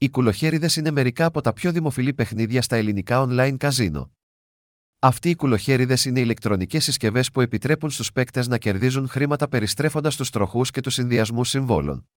[0.00, 4.12] Οι κουλοχέριδες είναι μερικά από τα πιο δημοφιλή παιχνίδια στα ελληνικά online καζίνο.
[4.98, 10.30] Αυτοί οι κουλοχέριδες είναι ηλεκτρονικές συσκευές που επιτρέπουν στους παίκτες να κερδίζουν χρήματα περιστρέφοντας τους
[10.30, 12.08] τροχούς και τους συνδυασμούς συμβόλων.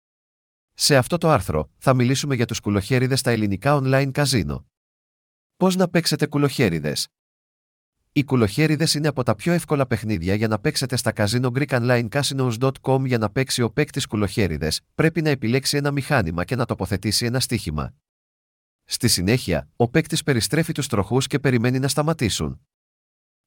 [0.73, 4.65] Σε αυτό το άρθρο, θα μιλήσουμε για τους κουλοχέριδες στα ελληνικά online καζίνο.
[5.55, 7.07] Πώς να παίξετε κουλοχέριδες;
[8.13, 13.17] Οι κουλοχέριδες είναι από τα πιο εύκολα παιχνίδια για να παίξετε στα καζίνο GreekOnlineCasinos.com για
[13.17, 17.93] να παίξει ο παίκτης κουλοχέριδες, πρέπει να επιλέξει ένα μηχάνημα και να τοποθετήσει ένα στοίχημα.
[18.83, 22.61] Στη συνέχεια, ο παίκτης περιστρέφει τους τροχούς και περιμένει να σταματήσουν.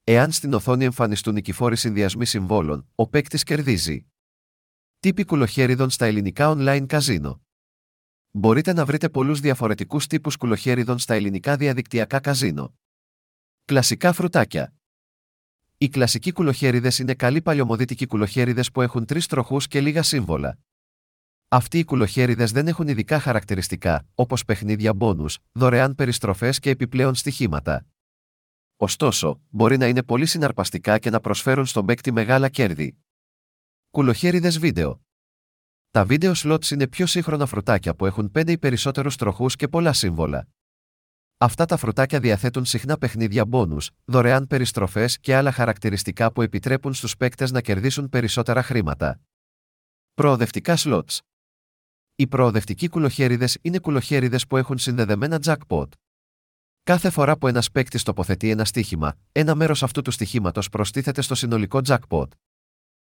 [0.03, 4.05] Εάν στην οθόνη εμφανιστούν νικηφόροι συνδυασμοί συμβόλων, ο παίκτης κερδίζει.
[4.99, 7.41] Τύποι κουλοχέριδων στα ελληνικά online καζίνο.
[8.31, 12.75] Μπορείτε να βρείτε πολλούς διαφορετικούς τύπους κουλοχέριδων στα ελληνικά διαδικτυακά καζίνο.
[13.67, 14.73] Κλασικά φρουτάκια.
[15.77, 20.57] Οι κλασικοί κουλοχέριδες είναι καλοί παλιωμοδίτικοι κουλοχέριδες που έχουν τρεις τροχούς και λίγα σύμβολα.
[21.47, 27.85] Αυτοί οι κουλοχέριδες δεν έχουν ειδικά χαρακτηριστικά, όπως παιχνίδια μπόνους, δωρεάν περιστροφές και επιπλέον στοιχήματα.
[28.75, 32.97] Ωστόσο, μπορεί να είναι πολύ συναρπαστικά και να προσφέρουν στον παίκτη μεγάλα κέρδη.
[33.89, 35.01] Κουλοχέριδες βίντεο.
[35.91, 39.93] Τα βίντεο slots είναι πιο σύγχρονα φρουτάκια που έχουν 5 ή περισσότερους τροχούς και πολλά
[39.93, 40.47] σύμβολα.
[41.37, 47.17] Αυτά τα φρουτάκια διαθέτουν συχνά παιχνίδια μπόνου, δωρεάν περιστροφές και άλλα χαρακτηριστικά που επιτρέπουν στους
[47.17, 49.21] παίκτες να κερδίσουν περισσότερα χρήματα.
[50.13, 51.17] Προοδευτικά slots.
[52.15, 55.87] Οι προοδευτικοί κουλοχέριδες είναι κουλοχέριδες που έχουν συνδεδεμένα jackpot.
[56.83, 61.35] Κάθε φορά που ένας παίκτης τοποθετεί ένα στοίχημα, ένα μέρος αυτού του στοιχήματος προστίθεται στο
[61.35, 62.27] συνολικό jackpot.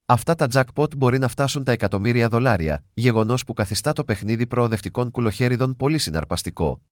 [0.06, 5.10] Αυτά τα jackpot μπορεί να φτάσουν τα εκατομμύρια δολάρια, γεγονός που καθιστά το παιχνίδι προοδευτικών
[5.10, 6.82] κουλοχέριδων πολύ συναρπαστικό.